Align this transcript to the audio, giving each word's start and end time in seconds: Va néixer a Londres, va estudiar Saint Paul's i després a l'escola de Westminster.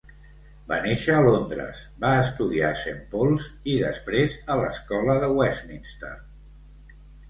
Va 0.69 0.77
néixer 0.85 1.17
a 1.17 1.25
Londres, 1.27 1.83
va 2.07 2.15
estudiar 2.23 2.73
Saint 2.81 2.99
Paul's 3.13 3.47
i 3.77 3.79
després 3.87 4.41
a 4.57 4.61
l'escola 4.65 5.23
de 5.27 5.35
Westminster. 5.41 6.17